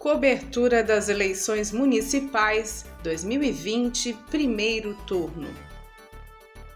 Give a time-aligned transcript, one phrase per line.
[0.00, 5.46] Cobertura das eleições municipais 2020, primeiro turno.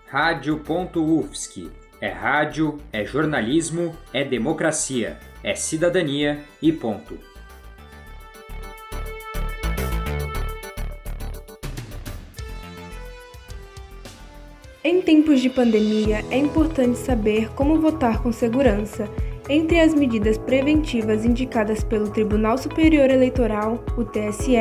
[0.06, 1.70] Rádio.UFSC.
[2.02, 7.18] É rádio, é jornalismo, é democracia, é cidadania e ponto.
[14.84, 19.08] Em tempos de pandemia, é importante saber como votar com segurança.
[19.46, 24.56] Entre as medidas preventivas indicadas pelo Tribunal Superior Eleitoral, o TSE,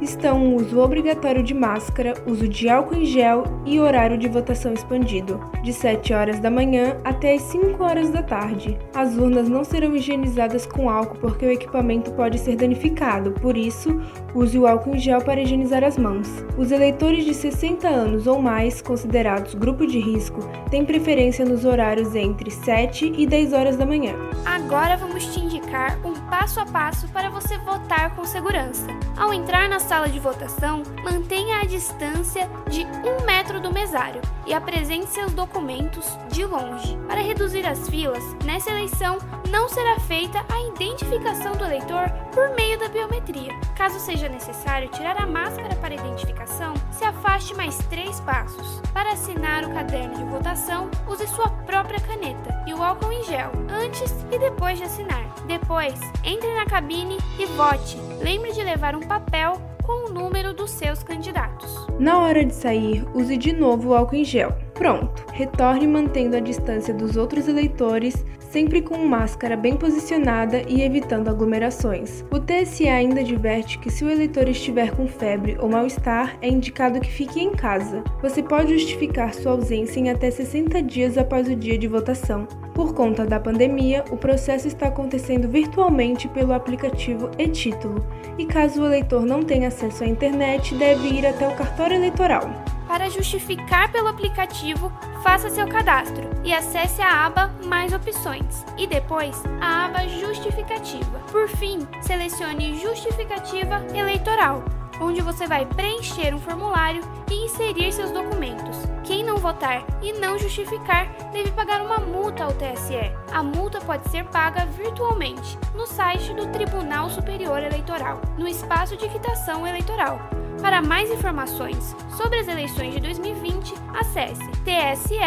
[0.00, 4.72] estão o uso obrigatório de máscara, uso de álcool em gel e horário de votação
[4.72, 8.78] expandido, de 7 horas da manhã até as 5 horas da tarde.
[8.94, 14.00] As urnas não serão higienizadas com álcool porque o equipamento pode ser danificado, por isso,
[14.34, 16.26] use o álcool em gel para higienizar as mãos.
[16.56, 20.40] Os eleitores de 60 anos ou mais, considerados grupo de risco,
[20.70, 24.21] têm preferência nos horários entre 7 e 10 horas da manhã.
[24.44, 28.86] Agora vamos te indicar um passo a passo para você votar com segurança.
[29.16, 34.52] Ao entrar na sala de votação, mantenha a distância de um metro do mesário e
[34.52, 36.98] apresente seus documentos de longe.
[37.06, 42.78] Para reduzir as filas, nessa eleição não será feita a identificação do eleitor por meio
[42.78, 43.52] da biometria.
[43.76, 48.81] Caso seja necessário tirar a máscara para identificação, se afaste mais três passos.
[49.12, 53.52] Para assinar o caderno de votação, use sua própria caneta e o álcool em gel
[53.68, 55.22] antes e depois de assinar.
[55.46, 55.92] Depois,
[56.24, 57.98] entre na cabine e vote.
[58.22, 61.86] Lembre de levar um papel com o número dos seus candidatos.
[61.98, 64.56] Na hora de sair, use de novo o álcool em gel.
[64.72, 65.26] Pronto!
[65.30, 72.22] Retorne mantendo a distância dos outros eleitores, sempre com máscara bem posicionada e evitando aglomerações.
[72.30, 77.00] O TSE ainda adverte que se o eleitor estiver com febre ou mal-estar, é indicado
[77.00, 78.04] que fique em casa.
[78.20, 82.46] Você pode justificar sua ausência em até 60 dias após o dia de votação.
[82.74, 88.86] Por conta da pandemia, o processo está acontecendo virtualmente pelo aplicativo e-Título, e caso o
[88.86, 92.71] eleitor não tenha acesso à internet, deve ir até o cartório eleitoral.
[92.92, 94.92] Para justificar pelo aplicativo,
[95.22, 101.18] faça seu cadastro e acesse a aba Mais opções e depois a aba Justificativa.
[101.30, 104.62] Por fim, selecione Justificativa Eleitoral,
[105.00, 108.76] onde você vai preencher um formulário e inserir seus documentos.
[109.04, 113.10] Quem não votar e não justificar deve pagar uma multa ao TSE.
[113.32, 119.08] A multa pode ser paga virtualmente no site do Tribunal Superior Eleitoral, no espaço de
[119.08, 125.26] quitação eleitoral para mais informações sobre as eleições de 2020, acesse tse.jus.br.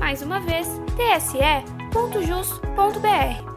[0.00, 0.66] Mais uma vez,
[0.96, 1.92] tse.jus.br.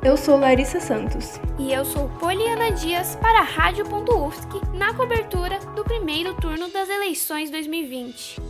[0.04, 1.40] Eu sou Larissa Santos.
[1.58, 7.50] E eu sou Poliana Dias para a Rádio.UFSC na cobertura do primeiro turno das eleições
[7.50, 8.47] 2020.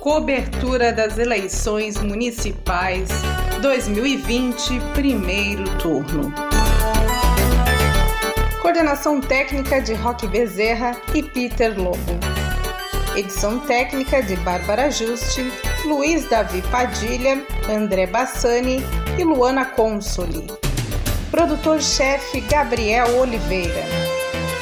[0.00, 3.10] Cobertura das eleições municipais
[3.60, 6.32] 2020, primeiro turno.
[8.62, 12.18] Coordenação técnica de Roque Bezerra e Peter Lobo.
[13.14, 15.52] Edição técnica de Bárbara Juste,
[15.84, 18.78] Luiz Davi Padilha, André Bassani
[19.18, 20.46] e Luana Consoli.
[21.30, 23.84] Produtor-chefe Gabriel Oliveira.